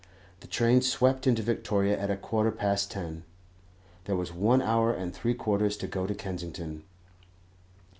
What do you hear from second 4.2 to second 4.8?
one